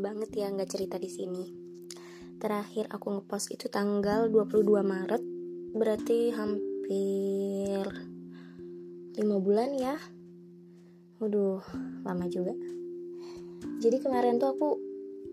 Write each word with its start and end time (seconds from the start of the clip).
banget 0.00 0.30
ya 0.32 0.52
nggak 0.52 0.70
cerita 0.70 0.96
di 0.96 1.10
sini. 1.10 1.44
Terakhir 2.36 2.92
aku 2.92 3.16
ngepost 3.16 3.52
itu 3.52 3.72
tanggal 3.72 4.28
22 4.28 4.62
Maret, 4.84 5.22
berarti 5.72 6.30
hampir 6.36 7.84
5 9.16 9.20
bulan 9.40 9.72
ya. 9.72 9.96
Waduh, 11.16 11.64
lama 12.04 12.28
juga. 12.28 12.52
Jadi 13.80 13.96
kemarin 14.04 14.36
tuh 14.36 14.52
aku 14.52 14.68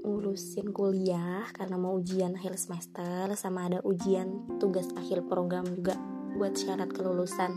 ngurusin 0.04 0.76
kuliah 0.76 1.48
karena 1.56 1.80
mau 1.80 1.96
ujian 1.96 2.36
akhir 2.36 2.60
semester 2.60 3.32
sama 3.40 3.72
ada 3.72 3.80
ujian 3.84 4.60
tugas 4.60 4.88
akhir 5.00 5.24
program 5.28 5.64
juga 5.68 5.96
buat 6.36 6.56
syarat 6.56 6.92
kelulusan. 6.92 7.52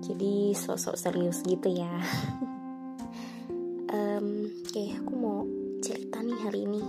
Jadi 0.00 0.56
sosok 0.56 0.96
serius 0.96 1.44
gitu 1.44 1.68
ya. 1.72 1.92
um, 3.96 4.48
Oke, 4.70 4.86
okay, 4.86 4.88
nih 6.30 6.46
hari 6.46 6.60
ini 6.62 6.82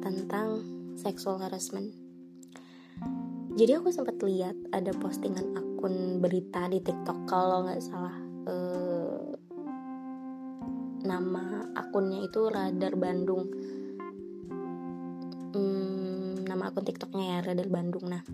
tentang 0.00 0.64
sexual 0.96 1.36
harassment. 1.36 1.92
Jadi 3.52 3.76
aku 3.76 3.92
sempat 3.92 4.16
lihat 4.24 4.56
ada 4.72 4.96
postingan 4.96 5.52
akun 5.52 6.24
berita 6.24 6.72
di 6.72 6.80
TikTok 6.80 7.28
kalau 7.28 7.68
nggak 7.68 7.84
salah. 7.84 8.16
Uh, 8.48 9.36
nama 11.04 11.68
akunnya 11.76 12.24
itu 12.24 12.48
Radar 12.48 12.96
Bandung. 12.96 13.44
Hmm, 15.52 16.40
nama 16.48 16.72
akun 16.72 16.88
TikToknya 16.88 17.24
ya 17.28 17.38
Radar 17.52 17.68
Bandung. 17.68 18.08
Nah, 18.08 18.24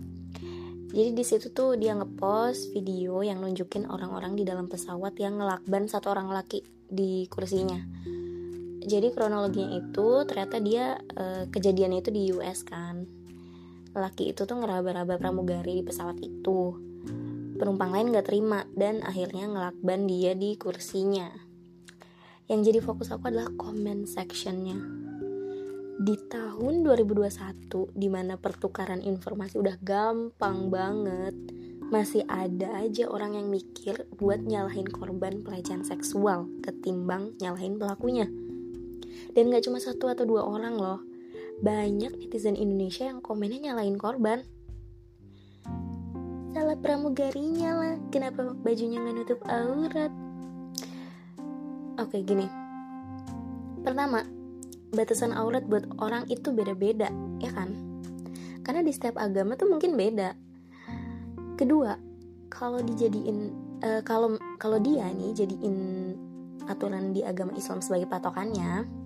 jadi 0.95 1.11
di 1.11 1.23
situ 1.27 1.51
tuh 1.51 1.75
dia 1.75 1.99
ngepost 1.99 2.71
video 2.71 3.19
yang 3.27 3.43
nunjukin 3.43 3.91
orang-orang 3.91 4.39
di 4.39 4.47
dalam 4.47 4.71
pesawat 4.71 5.19
yang 5.19 5.43
ngelakban 5.43 5.91
satu 5.91 6.15
orang 6.15 6.31
laki 6.31 6.63
di 6.87 7.27
kursinya 7.27 7.83
jadi 8.89 9.13
kronologinya 9.13 9.77
itu 9.77 10.25
ternyata 10.25 10.57
dia 10.57 10.97
uh, 10.97 11.45
kejadiannya 11.45 12.01
itu 12.01 12.09
di 12.09 12.21
US 12.33 12.65
kan. 12.65 13.05
Laki 13.93 14.33
itu 14.33 14.49
tuh 14.49 14.57
ngeraba-raba 14.57 15.21
pramugari 15.21 15.77
di 15.79 15.83
pesawat 15.85 16.17
itu. 16.17 16.73
Penumpang 17.61 17.93
lain 17.93 18.09
gak 18.09 18.33
terima 18.33 18.65
dan 18.73 19.05
akhirnya 19.05 19.45
ngelakban 19.45 20.09
dia 20.09 20.33
di 20.33 20.57
kursinya. 20.57 21.29
Yang 22.49 22.59
jadi 22.73 22.79
fokus 22.81 23.13
aku 23.13 23.29
adalah 23.29 23.53
comment 23.53 24.09
sectionnya. 24.09 24.81
Di 25.99 26.15
tahun 26.31 26.81
2021 26.81 27.93
di 27.93 28.07
mana 28.09 28.41
pertukaran 28.41 29.05
informasi 29.05 29.59
udah 29.61 29.75
gampang 29.83 30.71
banget 30.71 31.35
masih 31.89 32.21
ada 32.29 32.85
aja 32.85 33.09
orang 33.09 33.33
yang 33.33 33.49
mikir 33.49 34.05
buat 34.15 34.45
nyalahin 34.45 34.85
korban 34.85 35.41
pelecehan 35.41 35.81
seksual 35.81 36.45
ketimbang 36.61 37.33
nyalahin 37.41 37.81
pelakunya 37.81 38.29
dan 39.33 39.53
gak 39.53 39.65
cuma 39.65 39.77
satu 39.77 40.09
atau 40.09 40.25
dua 40.25 40.45
orang 40.45 40.75
loh. 40.75 40.99
Banyak 41.59 42.15
netizen 42.15 42.55
Indonesia 42.55 43.03
yang 43.03 43.19
komennya 43.19 43.71
nyalain 43.71 43.99
korban. 43.99 44.47
Salah 46.55 46.79
pramugarinya 46.79 47.71
lah. 47.75 47.95
Kenapa 48.09 48.55
bajunya 48.63 48.97
nggak 49.03 49.15
nutup 49.15 49.39
aurat? 49.45 50.11
Oke 51.99 52.23
gini. 52.23 52.47
Pertama 53.83 54.23
batasan 54.95 55.35
aurat 55.35 55.67
buat 55.67 55.85
orang 56.01 56.25
itu 56.31 56.49
beda-beda 56.55 57.11
ya 57.43 57.51
kan? 57.51 57.75
Karena 58.63 58.81
di 58.81 58.91
setiap 58.95 59.19
agama 59.19 59.59
tuh 59.59 59.69
mungkin 59.69 59.99
beda. 59.99 60.33
Kedua 61.59 61.93
kalau 62.49 62.79
dijadiin 62.81 63.51
uh, 63.83 64.01
kalau 64.57 64.79
dia 64.81 65.11
nih 65.11 65.35
jadiin 65.35 65.75
aturan 66.65 67.11
di 67.11 67.21
agama 67.21 67.53
Islam 67.57 67.83
sebagai 67.83 68.07
patokannya 68.09 68.98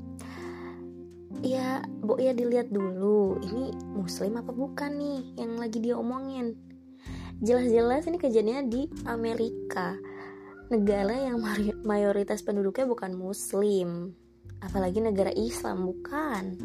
ya 1.44 1.84
bu 1.84 2.16
ya 2.18 2.32
dilihat 2.32 2.72
dulu 2.72 3.36
ini 3.44 3.76
muslim 3.92 4.40
apa 4.40 4.56
bukan 4.56 4.96
nih 4.96 5.22
yang 5.36 5.60
lagi 5.60 5.84
dia 5.84 6.00
omongin? 6.00 6.56
Jelas-jelas 7.44 8.08
ini 8.08 8.18
kejadiannya 8.18 8.72
di 8.72 8.82
Amerika. 9.04 10.00
Negara 10.72 11.14
yang 11.20 11.44
mayoritas 11.84 12.40
penduduknya 12.42 12.88
bukan 12.88 13.12
muslim 13.20 14.16
apalagi 14.64 15.04
negara 15.04 15.36
Islam 15.36 15.92
bukan. 15.92 16.56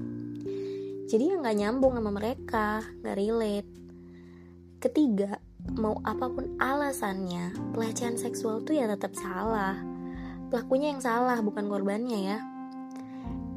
Jadi 1.11 1.35
yang 1.35 1.43
nggak 1.43 1.59
nyambung 1.59 1.99
sama 1.99 2.11
mereka 2.15 2.87
nggak 3.03 3.17
relate. 3.19 3.71
Ketiga 4.79 5.43
mau 5.75 5.99
apa 6.07 6.31
pun 6.31 6.55
alasannya 6.63 7.75
pelecehan 7.75 8.15
seksual 8.15 8.63
tuh 8.63 8.79
ya 8.79 8.87
tetap 8.87 9.19
salah. 9.19 9.75
Pelakunya 10.49 10.95
yang 10.95 11.03
salah 11.03 11.43
bukan 11.43 11.67
korbannya 11.67 12.21
ya 12.33 12.39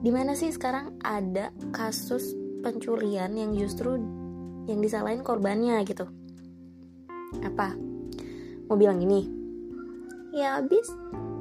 di 0.02 0.10
mana 0.10 0.34
sih 0.34 0.50
sekarang 0.50 0.98
ada 1.06 1.54
kasus 1.70 2.34
pencurian 2.66 3.38
yang 3.38 3.54
justru 3.54 4.02
yang 4.66 4.82
disalahin 4.82 5.22
korbannya 5.22 5.78
gitu? 5.86 6.10
Apa? 7.46 7.78
Mau 8.66 8.78
bilang 8.78 8.98
gini 8.98 9.42
ya 10.32 10.58
abis 10.64 10.90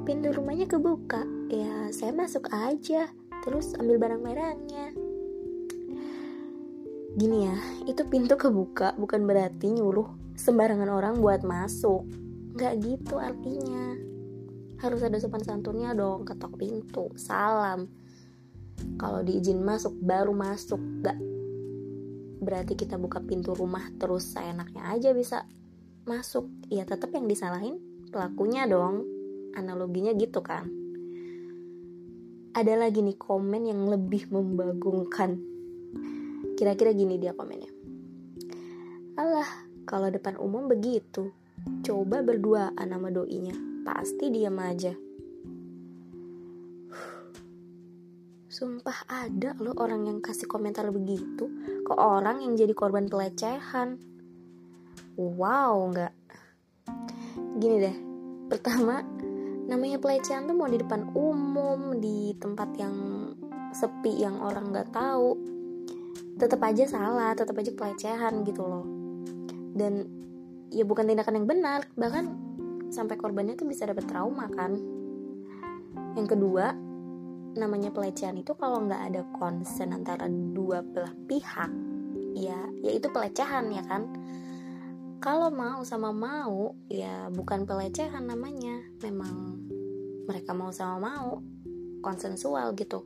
pintu 0.05 0.29
rumahnya 0.29 0.69
kebuka. 0.69 1.25
Ya 1.49 1.89
saya 1.89 2.13
masuk 2.13 2.51
aja. 2.53 3.09
Terus 3.41 3.73
ambil 3.73 3.97
barang-barangnya 3.97 4.93
gini 7.11 7.43
ya 7.43 7.57
itu 7.91 8.07
pintu 8.07 8.39
kebuka 8.39 8.95
bukan 8.95 9.27
berarti 9.27 9.67
nyuruh 9.67 10.07
sembarangan 10.37 10.87
orang 10.87 11.17
buat 11.17 11.41
masuk. 11.41 12.05
Nggak 12.53 12.73
gitu 12.85 13.17
artinya. 13.17 13.97
Harus 14.77 15.01
ada 15.01 15.17
sopan 15.17 15.41
santunnya 15.41 15.97
dong 15.97 16.23
ketok 16.23 16.61
pintu. 16.61 17.09
Salam 17.17 18.00
kalau 18.97 19.25
diizin 19.25 19.61
masuk 19.61 19.93
baru 20.01 20.33
masuk. 20.33 20.79
Gak 21.01 21.17
berarti 22.41 22.73
kita 22.73 22.97
buka 22.97 23.21
pintu 23.21 23.53
rumah 23.53 23.85
terus 24.01 24.33
seenaknya 24.33 24.89
aja 24.89 25.13
bisa 25.13 25.45
masuk. 26.09 26.49
Ya 26.67 26.83
tetap 26.83 27.13
yang 27.13 27.29
disalahin 27.29 27.77
pelakunya 28.09 28.65
dong. 28.65 29.05
Analoginya 29.53 30.15
gitu 30.17 30.41
kan. 30.41 30.65
Ada 32.51 32.75
lagi 32.75 32.99
nih 32.99 33.15
komen 33.15 33.69
yang 33.69 33.87
lebih 33.87 34.27
membagongkan 34.27 35.39
kira-kira 36.59 36.91
gini 36.93 37.17
dia 37.17 37.31
komennya. 37.33 37.71
Alah 39.17 39.49
kalau 39.87 40.11
depan 40.11 40.37
umum 40.37 40.67
begitu. 40.67 41.31
Coba 41.85 42.25
berdua 42.25 42.73
nama 42.73 43.13
doinya. 43.13 43.53
Pasti 43.85 44.29
diam 44.29 44.57
aja 44.61 45.10
Sumpah 48.51 49.07
ada 49.07 49.55
loh 49.63 49.71
orang 49.79 50.11
yang 50.11 50.19
kasih 50.19 50.43
komentar 50.43 50.83
begitu 50.91 51.47
ke 51.87 51.93
orang 51.95 52.43
yang 52.43 52.59
jadi 52.59 52.75
korban 52.75 53.07
pelecehan. 53.07 53.95
Wow, 55.15 55.87
nggak. 55.95 56.11
Gini 57.63 57.79
deh, 57.79 57.95
pertama 58.51 59.07
namanya 59.71 60.03
pelecehan 60.03 60.51
tuh 60.51 60.55
mau 60.59 60.67
di 60.67 60.83
depan 60.83 61.15
umum, 61.15 61.95
di 62.03 62.35
tempat 62.43 62.75
yang 62.75 62.95
sepi 63.71 64.19
yang 64.19 64.43
orang 64.43 64.75
nggak 64.75 64.91
tahu, 64.91 65.39
tetap 66.35 66.59
aja 66.67 66.83
salah, 66.91 67.31
tetap 67.31 67.55
aja 67.55 67.71
pelecehan 67.71 68.43
gitu 68.43 68.67
loh. 68.67 68.83
Dan 69.71 70.11
ya 70.75 70.83
bukan 70.83 71.07
tindakan 71.07 71.39
yang 71.39 71.47
benar, 71.47 71.87
bahkan 71.95 72.35
sampai 72.91 73.15
korbannya 73.15 73.55
tuh 73.55 73.71
bisa 73.71 73.87
dapat 73.87 74.03
trauma 74.11 74.51
kan. 74.51 74.75
Yang 76.19 76.35
kedua, 76.35 76.90
namanya 77.55 77.91
pelecehan 77.91 78.39
itu 78.39 78.55
kalau 78.55 78.83
nggak 78.87 79.11
ada 79.11 79.21
konsen 79.35 79.91
antara 79.91 80.27
dua 80.27 80.79
belah 80.79 81.11
pihak 81.27 81.71
ya 82.31 82.59
ya 82.79 82.91
itu 82.91 83.07
pelecehan 83.11 83.71
ya 83.71 83.83
kan? 83.85 84.07
Kalau 85.21 85.53
mau 85.53 85.85
sama 85.85 86.09
mau 86.09 86.73
ya 86.89 87.29
bukan 87.29 87.69
pelecehan 87.69 88.25
namanya. 88.25 88.81
Memang 89.05 89.61
mereka 90.25 90.55
mau 90.57 90.73
sama 90.73 90.97
mau 90.97 91.29
konsensual 92.01 92.73
gitu. 92.73 93.05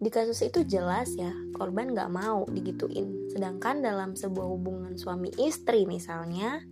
Di 0.00 0.08
kasus 0.08 0.40
itu 0.40 0.64
jelas 0.64 1.12
ya 1.12 1.28
korban 1.52 1.92
nggak 1.92 2.08
mau 2.08 2.48
digituin. 2.48 3.28
Sedangkan 3.28 3.84
dalam 3.84 4.16
sebuah 4.16 4.48
hubungan 4.48 4.96
suami 4.96 5.28
istri 5.36 5.84
misalnya 5.84 6.64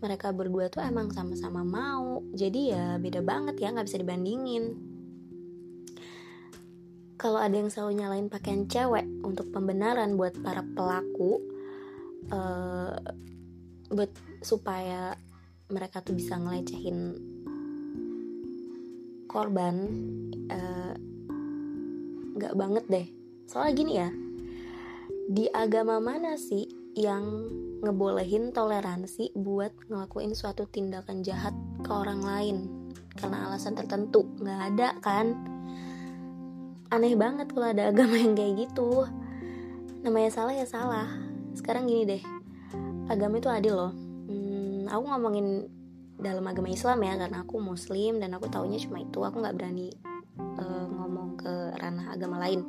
mereka 0.00 0.32
berdua 0.32 0.72
tuh 0.72 0.80
emang 0.80 1.12
sama-sama 1.12 1.60
mau. 1.60 2.24
Jadi 2.32 2.72
ya 2.72 2.96
beda 2.96 3.20
banget 3.20 3.60
ya 3.60 3.76
nggak 3.76 3.84
bisa 3.92 4.00
dibandingin 4.00 4.93
kalau 7.24 7.40
ada 7.40 7.56
yang 7.56 7.72
selalu 7.72 8.04
nyalain 8.04 8.28
pakaian 8.28 8.68
cewek 8.68 9.08
untuk 9.24 9.48
pembenaran 9.48 10.12
buat 10.20 10.36
para 10.44 10.60
pelaku 10.60 11.40
uh, 12.28 13.00
buat 13.88 14.12
supaya 14.44 15.16
mereka 15.72 16.04
tuh 16.04 16.20
bisa 16.20 16.36
ngelecehin 16.36 17.16
korban 19.24 19.88
uh, 20.52 20.92
banget 22.52 22.84
deh. 22.92 23.06
Soalnya 23.48 23.72
gini 23.72 23.92
ya 23.96 24.12
di 25.24 25.48
agama 25.48 26.04
mana 26.04 26.36
sih 26.36 26.68
yang 26.92 27.24
ngebolehin 27.80 28.52
toleransi 28.52 29.32
buat 29.32 29.72
ngelakuin 29.88 30.36
suatu 30.36 30.68
tindakan 30.68 31.24
jahat 31.24 31.56
ke 31.80 31.88
orang 31.88 32.20
lain? 32.20 32.56
Karena 33.16 33.48
alasan 33.48 33.80
tertentu 33.80 34.28
nggak 34.44 34.60
ada 34.76 34.88
kan 35.00 35.53
aneh 36.94 37.18
banget 37.18 37.50
kalau 37.50 37.66
ada 37.74 37.90
agama 37.90 38.14
yang 38.14 38.38
kayak 38.38 38.70
gitu. 38.70 39.10
Namanya 40.06 40.30
salah 40.30 40.54
ya 40.54 40.62
salah. 40.62 41.10
Sekarang 41.58 41.90
gini 41.90 42.06
deh. 42.06 42.22
Agama 43.10 43.42
itu 43.42 43.50
adil 43.50 43.74
loh. 43.74 43.92
Hmm, 44.30 44.86
aku 44.86 45.04
ngomongin 45.10 45.66
dalam 46.14 46.46
agama 46.46 46.70
Islam 46.70 47.02
ya 47.02 47.18
karena 47.18 47.42
aku 47.42 47.58
muslim 47.58 48.22
dan 48.22 48.30
aku 48.38 48.46
taunya 48.46 48.78
cuma 48.78 49.02
itu. 49.02 49.18
Aku 49.18 49.42
nggak 49.42 49.58
berani 49.58 49.90
uh, 50.38 50.86
ngomong 50.86 51.34
ke 51.34 51.52
ranah 51.82 52.14
agama 52.14 52.38
lain. 52.38 52.62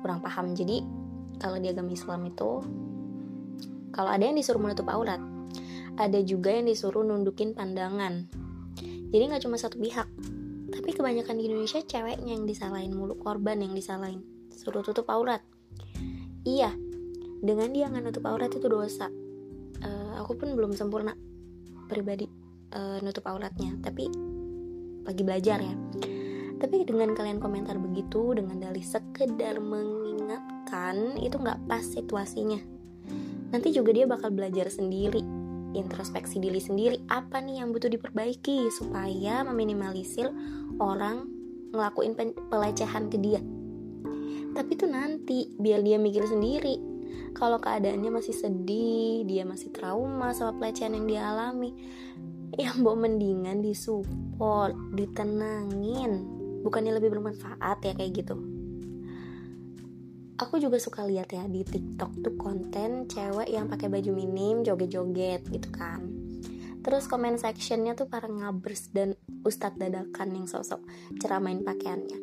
Kurang 0.00 0.22
paham. 0.22 0.54
Jadi 0.54 0.86
kalau 1.42 1.58
di 1.58 1.66
agama 1.66 1.90
Islam 1.90 2.30
itu 2.30 2.62
kalau 3.90 4.10
ada 4.14 4.22
yang 4.22 4.38
disuruh 4.38 4.62
menutup 4.62 4.86
aurat 4.86 5.18
ada 6.00 6.16
juga 6.24 6.54
yang 6.54 6.64
disuruh 6.64 7.04
nundukin 7.04 7.52
pandangan. 7.52 8.24
Jadi 9.10 9.22
nggak 9.26 9.42
cuma 9.44 9.60
satu 9.60 9.76
pihak 9.76 10.08
tapi 10.70 10.94
kebanyakan 10.94 11.36
di 11.38 11.50
Indonesia 11.50 11.82
ceweknya 11.82 12.38
yang 12.38 12.46
disalahin 12.46 12.94
mulu 12.94 13.18
korban 13.18 13.60
yang 13.60 13.74
disalahin. 13.74 14.22
Suruh 14.50 14.82
tutup 14.86 15.10
aurat. 15.10 15.42
Iya 16.46 16.72
dengan 17.40 17.72
dia 17.72 17.88
nggak 17.88 18.04
nutup 18.04 18.24
aurat 18.28 18.52
itu 18.52 18.68
dosa. 18.68 19.08
Uh, 19.80 20.20
aku 20.20 20.36
pun 20.36 20.52
belum 20.52 20.76
sempurna 20.76 21.16
pribadi 21.88 22.28
uh, 22.76 23.00
nutup 23.00 23.24
auratnya. 23.26 23.80
Tapi 23.80 24.04
lagi 25.08 25.22
belajar 25.24 25.58
ya. 25.58 25.74
Tapi 26.60 26.84
dengan 26.84 27.16
kalian 27.16 27.40
komentar 27.40 27.80
begitu 27.80 28.36
dengan 28.36 28.60
dalih 28.60 28.84
sekedar 28.84 29.56
mengingatkan 29.64 31.16
itu 31.16 31.40
nggak 31.40 31.64
pas 31.64 31.80
situasinya. 31.80 32.60
Nanti 33.50 33.72
juga 33.72 33.96
dia 33.96 34.04
bakal 34.04 34.30
belajar 34.30 34.68
sendiri 34.68 35.39
introspeksi 35.76 36.42
diri 36.42 36.58
sendiri 36.58 36.98
apa 37.06 37.38
nih 37.38 37.62
yang 37.62 37.70
butuh 37.70 37.88
diperbaiki 37.88 38.68
supaya 38.74 39.46
meminimalisir 39.46 40.28
orang 40.82 41.30
ngelakuin 41.70 42.18
pelecehan 42.50 43.06
ke 43.06 43.16
dia? 43.22 43.40
Tapi 44.50 44.70
itu 44.74 44.86
nanti 44.90 45.46
biar 45.54 45.86
dia 45.86 45.96
mikir 45.96 46.26
sendiri 46.26 46.74
kalau 47.30 47.62
keadaannya 47.62 48.10
masih 48.10 48.34
sedih 48.34 49.22
dia 49.22 49.46
masih 49.46 49.70
trauma 49.70 50.34
sama 50.34 50.58
pelecehan 50.58 50.98
yang 50.98 51.06
dia 51.06 51.22
alami 51.30 51.70
ya 52.58 52.74
mau 52.74 52.98
mendingan 52.98 53.62
disupport 53.62 54.74
ditenangin. 54.98 56.26
Bukannya 56.60 56.98
lebih 56.98 57.14
bermanfaat 57.14 57.78
ya 57.86 57.94
kayak 57.96 58.26
gitu 58.26 58.49
aku 60.40 60.56
juga 60.56 60.80
suka 60.80 61.04
lihat 61.04 61.28
ya 61.36 61.44
di 61.44 61.60
TikTok 61.60 62.24
tuh 62.24 62.34
konten 62.40 63.04
cewek 63.04 63.52
yang 63.52 63.68
pakai 63.68 63.92
baju 63.92 64.10
minim 64.16 64.64
joget-joget 64.64 65.44
gitu 65.52 65.68
kan. 65.68 66.00
Terus 66.80 67.04
comment 67.04 67.36
sectionnya 67.36 67.92
tuh 67.92 68.08
para 68.08 68.24
ngabers 68.24 68.88
dan 68.96 69.12
ustadz 69.44 69.76
dadakan 69.76 70.32
yang 70.32 70.46
sosok 70.48 70.80
ceramain 71.20 71.60
pakaiannya. 71.60 72.16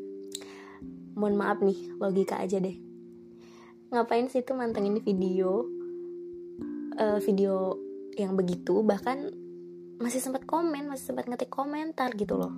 Mohon 1.13 1.35
maaf 1.37 1.61
nih 1.61 1.77
logika 2.01 2.41
aja 2.41 2.57
deh. 2.57 2.73
Ngapain 3.93 4.25
sih 4.33 4.41
tuh 4.41 4.57
mantengin 4.57 4.97
video 4.97 5.61
uh, 6.97 7.21
video 7.21 7.77
yang 8.17 8.33
begitu? 8.33 8.81
Bahkan 8.81 9.45
masih 10.01 10.25
sempat 10.25 10.49
komen 10.49 10.89
masih 10.89 11.13
sempat 11.13 11.29
ngetik 11.29 11.53
komentar 11.53 12.17
gitu 12.17 12.33
loh. 12.33 12.53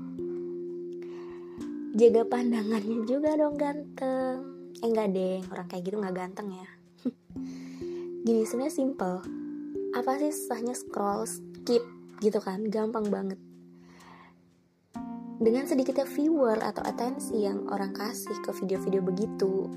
Jaga 1.99 2.23
pandangannya 2.23 3.03
juga 3.03 3.35
dong 3.35 3.59
ganteng 3.59 4.58
eh 4.79 4.87
enggak 4.87 5.11
deh 5.11 5.39
orang 5.51 5.67
kayak 5.67 5.83
gitu 5.87 5.95
nggak 5.99 6.15
ganteng 6.15 6.49
ya. 6.55 6.67
Gini 8.25 8.43
sebenarnya 8.47 8.75
simple. 8.75 9.15
Apa 9.95 10.19
sih 10.21 10.31
susahnya 10.31 10.75
scroll 10.75 11.27
skip 11.27 11.83
gitu 12.23 12.39
kan? 12.39 12.67
Gampang 12.67 13.07
banget. 13.11 13.39
Dengan 15.39 15.67
sedikitnya 15.67 16.03
viewer 16.03 16.59
atau 16.59 16.83
atensi 16.83 17.47
yang 17.47 17.71
orang 17.71 17.95
kasih 17.95 18.35
ke 18.43 18.51
video-video 18.51 18.99
begitu 18.99 19.71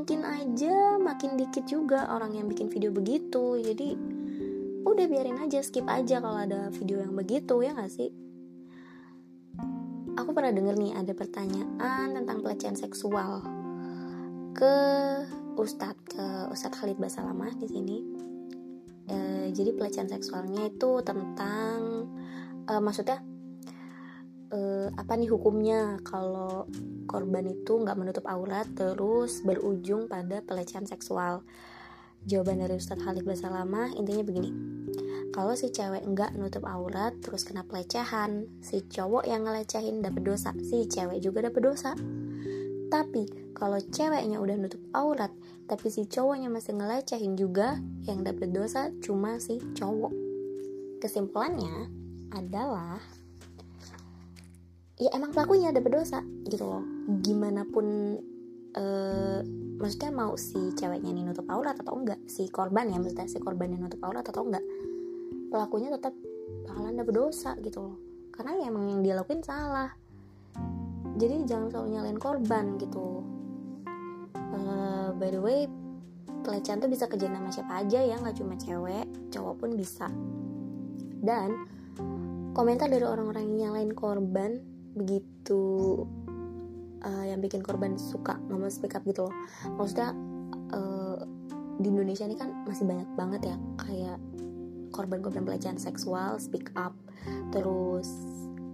mungkin 0.00 0.24
aja 0.24 0.96
makin 0.96 1.36
dikit 1.36 1.68
juga 1.68 2.08
orang 2.08 2.32
yang 2.32 2.48
bikin 2.48 2.72
video 2.72 2.88
begitu. 2.88 3.60
Jadi 3.60 3.98
udah 4.86 5.06
biarin 5.10 5.44
aja 5.44 5.60
skip 5.60 5.84
aja 5.84 6.24
kalau 6.24 6.40
ada 6.40 6.72
video 6.72 7.04
yang 7.04 7.12
begitu 7.12 7.60
ya 7.60 7.76
gak 7.76 7.92
sih? 7.92 8.08
Aku 10.16 10.32
pernah 10.32 10.56
denger 10.56 10.80
nih 10.80 10.96
ada 10.96 11.12
pertanyaan 11.12 12.16
tentang 12.16 12.40
pelecehan 12.40 12.80
seksual 12.80 13.44
ke 14.60 14.76
Ustadz 15.56 16.04
ke 16.04 16.24
Ustadz 16.52 16.76
Khalid 16.76 17.00
Basalamah 17.00 17.56
di 17.56 17.64
sini. 17.64 17.98
E, 19.08 19.48
jadi 19.56 19.72
pelecehan 19.72 20.12
seksualnya 20.12 20.68
itu 20.68 21.00
tentang 21.00 22.04
e, 22.68 22.72
maksudnya 22.76 23.24
e, 24.52 24.92
apa 24.92 25.16
nih 25.16 25.32
hukumnya 25.32 25.96
kalau 26.04 26.68
korban 27.08 27.48
itu 27.48 27.80
nggak 27.80 27.96
menutup 27.96 28.28
aurat 28.28 28.68
terus 28.76 29.40
berujung 29.40 30.12
pada 30.12 30.44
pelecehan 30.44 30.84
seksual? 30.84 31.40
Jawaban 32.28 32.60
dari 32.60 32.76
Ustadz 32.76 33.00
Khalid 33.00 33.24
Basalamah 33.24 33.96
intinya 33.96 34.20
begini. 34.20 34.52
Kalau 35.32 35.56
si 35.56 35.72
cewek 35.72 36.04
enggak 36.04 36.36
nutup 36.36 36.68
aurat 36.68 37.14
terus 37.22 37.46
kena 37.46 37.62
pelecehan 37.62 38.50
Si 38.58 38.82
cowok 38.82 39.30
yang 39.30 39.46
ngelecehin 39.46 40.02
dapet 40.02 40.26
dosa 40.26 40.50
Si 40.58 40.90
cewek 40.90 41.22
juga 41.22 41.46
dapet 41.46 41.62
dosa 41.62 41.94
Tapi 42.90 43.54
kalau 43.54 43.78
ceweknya 43.78 44.42
udah 44.42 44.58
nutup 44.58 44.82
aurat 44.92 45.30
Tapi 45.70 45.86
si 45.88 46.10
cowoknya 46.10 46.50
masih 46.50 46.74
ngelecehin 46.74 47.38
juga 47.38 47.78
Yang 48.04 48.18
dapet 48.34 48.48
dosa 48.50 48.90
cuma 48.98 49.38
si 49.38 49.62
cowok. 49.78 50.10
Kesimpulannya 50.98 51.86
adalah 52.34 52.98
Ya 55.00 55.08
emang 55.16 55.32
pelakunya 55.32 55.72
dapet 55.72 55.96
dosa 55.96 56.20
gitu 56.44 56.68
loh. 56.68 56.84
Gimana 57.24 57.64
pun 57.64 58.20
uh, 58.76 59.40
maksudnya 59.80 60.12
mau 60.12 60.36
si 60.36 60.76
ceweknya 60.76 61.08
ini 61.08 61.24
nutup 61.24 61.48
aurat 61.48 61.72
atau 61.80 61.96
enggak 61.96 62.20
si 62.28 62.52
korban 62.52 62.92
ya 62.92 63.00
maksudnya 63.00 63.24
si 63.24 63.40
korban 63.40 63.72
yang 63.72 63.88
nutup 63.88 63.96
aurat 64.04 64.20
atau 64.28 64.44
enggak 64.44 64.60
pelakunya 65.48 65.88
tetap 65.88 66.12
bakalan 66.68 67.00
ada 67.00 67.04
berdosa 67.08 67.56
gitu 67.64 67.80
loh. 67.80 67.96
Karena 68.28 68.60
ya 68.60 68.68
emang 68.68 68.92
yang 68.92 69.00
dia 69.00 69.16
lakuin 69.16 69.40
salah 69.40 69.88
jadi 71.20 71.44
jangan 71.44 71.68
selalu 71.68 71.88
nyalain 71.92 72.16
korban 72.16 72.80
gitu. 72.80 73.20
Uh, 74.34 75.12
by 75.20 75.28
the 75.28 75.38
way 75.38 75.68
pelecehan 76.40 76.80
tuh 76.80 76.88
bisa 76.88 77.04
kejadian 77.04 77.44
sama 77.44 77.52
siapa 77.52 77.72
aja 77.84 78.00
ya 78.00 78.16
nggak 78.16 78.40
cuma 78.40 78.56
cewek 78.56 79.04
cowok 79.28 79.54
pun 79.60 79.70
bisa. 79.76 80.08
Dan 81.20 81.68
komentar 82.56 82.88
dari 82.88 83.04
orang-orang 83.04 83.52
yang 83.52 83.68
nyalain 83.68 83.92
korban 83.92 84.64
begitu 84.96 86.02
uh, 87.04 87.24
yang 87.28 87.44
bikin 87.44 87.60
korban 87.60 88.00
suka 88.00 88.40
ngomong 88.48 88.72
speak 88.72 88.96
up 88.96 89.04
gitu 89.04 89.28
loh. 89.28 89.34
Maksudnya 89.76 90.16
uh, 90.72 91.20
di 91.76 91.92
Indonesia 91.92 92.24
ini 92.24 92.40
kan 92.40 92.64
masih 92.64 92.88
banyak 92.88 93.08
banget 93.20 93.40
ya 93.52 93.56
kayak 93.76 94.18
korban-korban 94.90 95.44
pelecehan 95.46 95.78
seksual 95.78 96.36
speak 96.40 96.72
up 96.74 96.92
terus 97.54 98.08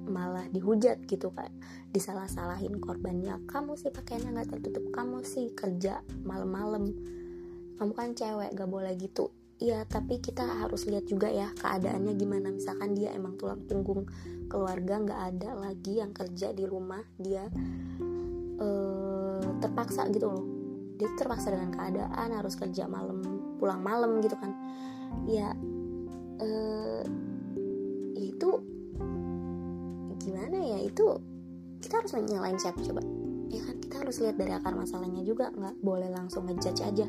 malah 0.07 0.47
dihujat 0.51 1.05
gitu 1.11 1.31
kan 1.35 1.51
disalah-salahin 1.91 2.79
korbannya. 2.79 3.41
Kamu 3.49 3.75
sih 3.75 3.91
pakaiannya 3.91 4.37
nggak 4.37 4.49
tertutup. 4.57 4.85
Kamu 4.93 5.25
sih 5.25 5.53
kerja 5.53 6.05
malam-malam. 6.25 6.93
Kamu 7.77 7.93
kan 7.93 8.17
cewek 8.17 8.57
gak 8.57 8.71
boleh 8.73 8.97
gitu. 8.97 9.29
Iya 9.57 9.89
tapi 9.89 10.21
kita 10.21 10.45
harus 10.45 10.85
lihat 10.85 11.09
juga 11.09 11.33
ya 11.33 11.49
keadaannya 11.57 12.13
gimana. 12.21 12.53
Misalkan 12.53 12.93
dia 12.93 13.17
emang 13.17 13.41
tulang 13.41 13.65
punggung 13.65 14.05
keluarga 14.53 15.01
nggak 15.01 15.21
ada 15.33 15.51
lagi 15.57 15.99
yang 15.99 16.13
kerja 16.13 16.53
di 16.53 16.69
rumah 16.69 17.01
dia 17.17 17.49
uh, 18.61 19.41
terpaksa 19.65 20.13
gitu 20.13 20.29
loh. 20.29 20.45
Dia 21.01 21.09
terpaksa 21.17 21.57
dengan 21.57 21.73
keadaan 21.73 22.37
harus 22.37 22.53
kerja 22.53 22.85
malam 22.85 23.25
pulang 23.57 23.81
malam 23.81 24.21
gitu 24.21 24.37
kan. 24.37 24.53
Ya 25.25 25.57
uh, 26.37 27.03
itu 28.21 28.76
gimana 30.27 30.59
ya 30.59 30.79
itu 30.83 31.07
kita 31.79 32.03
harus 32.03 32.13
nyalain 32.19 32.59
siapa 32.59 32.83
coba? 32.83 32.99
Ya 33.47 33.63
kan 33.63 33.79
kita 33.79 34.03
harus 34.03 34.19
lihat 34.19 34.35
dari 34.35 34.51
akar 34.51 34.75
masalahnya 34.75 35.23
juga 35.23 35.55
nggak 35.55 35.79
boleh 35.79 36.11
langsung 36.11 36.51
ngejudge 36.51 36.83
aja. 36.83 37.07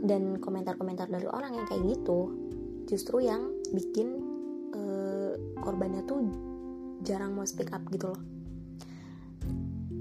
Dan 0.00 0.40
komentar-komentar 0.40 1.12
dari 1.12 1.28
orang 1.28 1.52
yang 1.52 1.66
kayak 1.68 1.84
gitu 1.92 2.32
justru 2.88 3.20
yang 3.28 3.52
bikin 3.76 4.24
uh, 4.72 5.36
korbannya 5.60 6.00
tuh 6.08 6.24
jarang 7.04 7.36
mau 7.36 7.44
speak 7.44 7.68
up 7.76 7.84
gitu 7.92 8.16
loh. 8.16 8.22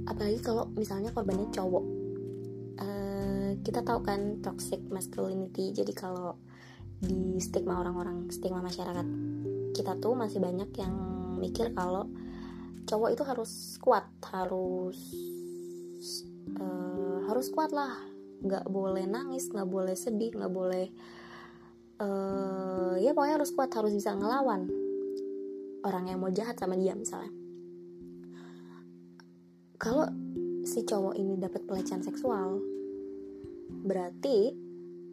Apalagi 0.07 0.39
kalau 0.39 0.71
misalnya 0.71 1.11
korbannya 1.11 1.51
cowok. 1.51 1.85
Uh, 2.77 3.57
kita 3.65 3.81
tahu 3.81 4.05
kan 4.05 4.37
toxic 4.45 4.79
masculinity 4.87 5.73
jadi 5.73 5.89
kalau 5.97 6.37
di 7.01 7.41
stigma 7.41 7.81
orang-orang 7.81 8.29
stigma 8.29 8.61
masyarakat 8.61 9.05
kita 9.73 9.97
tuh 9.97 10.13
masih 10.13 10.37
banyak 10.37 10.69
yang 10.77 11.16
mikir 11.37 11.71
kalau 11.71 12.09
cowok 12.87 13.09
itu 13.13 13.23
harus 13.23 13.51
kuat 13.79 14.05
harus 14.33 14.99
uh, 16.57 17.19
harus 17.29 17.47
kuat 17.53 17.71
lah. 17.71 17.93
Nggak 18.37 18.69
boleh 18.69 19.05
nangis 19.09 19.49
nggak 19.49 19.69
boleh 19.69 19.95
sedih 19.97 20.33
nggak 20.33 20.53
boleh 20.53 20.87
uh, 22.01 22.93
ya 23.01 23.13
pokoknya 23.13 23.41
harus 23.41 23.51
kuat 23.53 23.73
harus 23.73 23.93
bisa 23.93 24.13
ngelawan 24.13 24.69
orang 25.85 26.09
yang 26.09 26.19
mau 26.21 26.29
jahat 26.33 26.57
sama 26.57 26.77
dia 26.77 26.93
misalnya. 26.93 27.33
Kalau 29.77 30.09
si 30.67 30.83
cowok 30.83 31.15
ini 31.15 31.39
dapat 31.39 31.63
pelecehan 31.63 32.03
seksual 32.03 32.59
berarti 33.87 34.51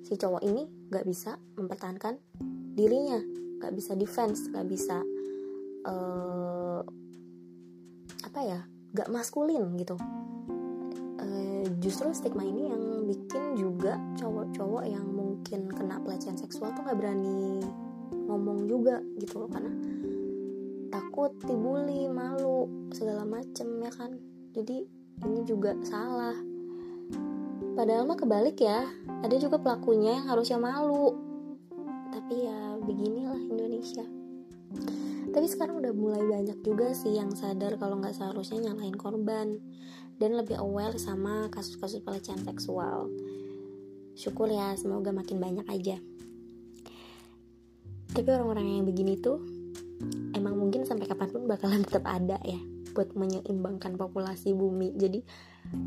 si 0.03 0.15
cowok 0.19 0.43
ini 0.43 0.67
gak 0.91 1.07
bisa 1.07 1.39
mempertahankan 1.55 2.19
dirinya 2.75 3.23
gak 3.63 3.73
bisa 3.73 3.95
defense 3.95 4.51
gak 4.51 4.67
bisa 4.67 4.99
uh, 5.85 6.81
apa 8.25 8.41
ya 8.41 8.61
gak 8.97 9.13
maskulin 9.13 9.77
gitu. 9.79 9.97
Uh, 11.21 11.65
justru 11.79 12.11
stigma 12.11 12.45
ini 12.45 12.73
yang 12.73 13.07
bikin 13.07 13.55
juga 13.57 14.01
cowok-cowok 14.19 14.85
yang 14.89 15.07
mungkin 15.07 15.71
kena 15.71 16.01
pelecehan 16.01 16.37
seksual 16.41 16.73
tuh 16.75 16.83
gak 16.89 16.99
berani 16.99 17.63
ngomong 18.25 18.65
juga 18.65 19.05
gitu 19.21 19.45
loh 19.45 19.51
karena 19.53 19.73
takut 20.89 21.37
dibully 21.45 22.09
malu 22.09 22.89
segala 22.95 23.27
macem 23.29 23.83
ya 23.83 23.93
kan? 23.93 24.17
Jadi 24.55 24.87
ini 25.25 25.41
juga 25.47 25.75
salah. 25.83 26.35
Padahal 27.75 28.07
mah 28.07 28.15
kebalik 28.15 28.63
ya 28.63 28.87
ada 29.23 29.35
juga 29.35 29.59
pelakunya 29.59 30.23
yang 30.23 30.27
harusnya 30.31 30.59
malu. 30.63 31.15
Tapi 32.15 32.47
ya 32.47 32.79
beginilah 32.79 33.43
Indonesia 33.51 34.07
tapi 35.35 35.51
sekarang 35.51 35.83
udah 35.83 35.91
mulai 35.91 36.23
banyak 36.23 36.63
juga 36.63 36.95
sih 36.95 37.19
yang 37.19 37.35
sadar 37.35 37.75
kalau 37.75 37.99
nggak 37.99 38.15
seharusnya 38.15 38.71
nyalain 38.71 38.95
korban 38.95 39.59
dan 40.23 40.31
lebih 40.39 40.63
aware 40.63 40.95
sama 40.95 41.51
kasus-kasus 41.51 41.99
pelecehan 42.07 42.39
seksual. 42.47 43.11
Syukur 44.15 44.47
ya 44.47 44.79
semoga 44.79 45.11
makin 45.11 45.43
banyak 45.43 45.67
aja. 45.67 45.99
Tapi 48.15 48.29
orang-orang 48.31 48.79
yang 48.79 48.87
begini 48.87 49.19
tuh 49.19 49.43
emang 50.39 50.55
mungkin 50.55 50.87
sampai 50.87 51.11
kapan 51.11 51.35
pun 51.35 51.51
bakalan 51.51 51.83
tetap 51.83 52.07
ada 52.07 52.39
ya 52.47 52.63
buat 52.95 53.11
menyeimbangkan 53.19 53.99
populasi 53.99 54.55
bumi. 54.55 54.95
Jadi 54.95 55.19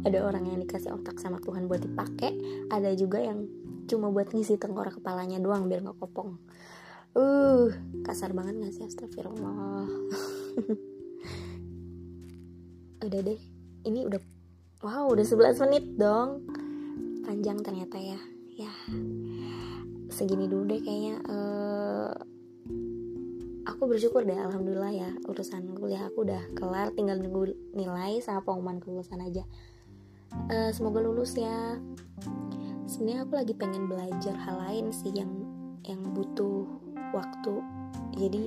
ada 0.03 0.27
orang 0.27 0.43
yang 0.51 0.59
dikasih 0.59 0.91
otak 0.91 1.23
sama 1.23 1.39
Tuhan 1.39 1.71
buat 1.71 1.79
dipakai 1.79 2.35
ada 2.67 2.91
juga 2.99 3.23
yang 3.23 3.47
cuma 3.87 4.11
buat 4.11 4.27
ngisi 4.35 4.59
tengkorak 4.59 4.99
kepalanya 4.99 5.39
doang 5.39 5.71
biar 5.71 5.87
nggak 5.87 5.95
kopong 5.95 6.35
uh 7.17 7.73
kasar 8.05 8.31
banget 8.31 8.61
gak 8.61 8.73
sih 8.77 8.85
astagfirullah. 8.85 9.89
Udah 13.07 13.23
deh 13.23 13.39
ini 13.87 14.03
udah 14.03 14.19
wow 14.83 15.07
udah 15.07 15.23
11 15.23 15.63
menit 15.67 15.85
dong. 15.95 16.43
Panjang 17.23 17.63
ternyata 17.63 17.95
ya. 17.99 18.19
Ya 18.57 18.73
segini 20.11 20.49
dulu 20.49 20.75
deh 20.75 20.81
kayaknya. 20.81 21.21
Uh, 21.29 22.11
aku 23.69 23.85
bersyukur 23.85 24.25
deh 24.25 24.35
alhamdulillah 24.35 24.91
ya 24.91 25.09
urusan 25.29 25.77
kuliah 25.77 26.09
aku 26.09 26.27
udah 26.27 26.41
kelar. 26.57 26.91
Tinggal 26.97 27.21
nunggu 27.21 27.53
nilai 27.77 28.19
sama 28.19 28.43
pengumuman 28.43 28.81
kelulusan 28.81 29.23
aja. 29.23 29.45
Uh, 30.51 30.73
semoga 30.73 30.99
lulus 30.99 31.37
ya. 31.37 31.79
Sebenarnya 32.87 33.27
aku 33.27 33.33
lagi 33.35 33.53
pengen 33.55 33.87
belajar 33.87 34.35
hal 34.35 34.57
lain 34.67 34.91
sih 34.91 35.11
yang 35.13 35.31
yang 35.87 36.01
butuh 36.11 36.67
waktu. 37.13 37.53
Jadi 38.17 38.43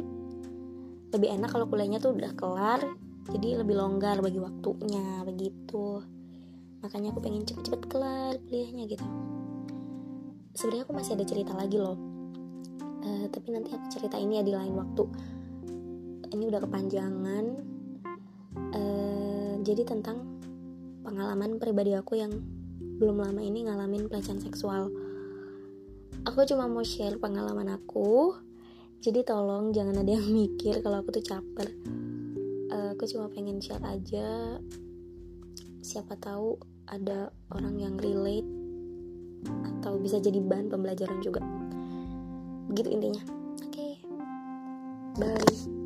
lebih 1.11 1.29
enak 1.29 1.51
kalau 1.51 1.67
kuliahnya 1.67 1.99
tuh 1.99 2.15
udah 2.15 2.33
kelar 2.39 2.81
jadi 3.31 3.63
lebih 3.63 3.79
longgar 3.79 4.19
bagi 4.19 4.43
waktunya 4.43 5.23
begitu. 5.23 6.03
Makanya 6.83 7.15
aku 7.15 7.21
pengen 7.23 7.47
cepet-cepet 7.47 7.83
kelar 7.87 8.35
kuliahnya 8.49 8.91
gitu. 8.91 9.07
Sebenarnya 10.57 10.83
aku 10.89 10.95
masih 10.97 11.13
ada 11.15 11.25
cerita 11.29 11.53
lagi 11.55 11.79
loh. 11.79 11.99
Uh, 13.01 13.27
tapi 13.31 13.55
nanti 13.55 13.73
aku 13.73 13.87
cerita 13.93 14.17
ini 14.19 14.41
ya 14.41 14.45
di 14.45 14.53
lain 14.57 14.75
waktu. 14.75 15.05
Ini 16.35 16.45
udah 16.49 16.61
kepanjangan. 16.65 17.45
Uh, 18.75 19.55
jadi 19.63 19.87
tentang 19.87 20.27
pengalaman 21.07 21.63
pribadi 21.63 21.95
aku 21.95 22.19
yang 22.19 22.35
belum 22.99 23.23
lama 23.23 23.41
ini 23.41 23.69
ngalamin 23.69 24.11
pelecehan 24.11 24.43
seksual. 24.43 24.91
Aku 26.27 26.45
cuma 26.45 26.69
mau 26.69 26.85
share 26.85 27.17
pengalaman 27.17 27.73
aku 27.73 28.37
jadi 29.01 29.25
tolong 29.25 29.73
jangan 29.73 30.05
ada 30.05 30.13
yang 30.13 30.29
mikir 30.45 30.85
kalau 30.85 31.01
aku 31.01 31.17
tuh 31.17 31.25
caper. 31.25 31.69
Uh, 32.71 32.95
aku 32.95 33.09
cuma 33.09 33.33
pengen 33.33 33.59
share 33.59 33.83
aja. 33.83 34.61
Siapa 35.81 36.15
tahu 36.21 36.61
ada 36.87 37.33
orang 37.51 37.81
yang 37.81 37.95
relate 37.97 38.47
atau 39.81 39.97
bisa 39.97 40.21
jadi 40.21 40.39
bahan 40.45 40.69
pembelajaran 40.69 41.19
juga. 41.25 41.41
Begitu 42.69 42.89
intinya. 42.93 43.23
Oke. 43.65 43.73
Okay. 43.73 43.93
bye 45.19 45.80